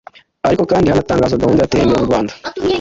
[0.47, 2.33] ariko kandi hanatangizwa gahunda ya Tembera u Rwanda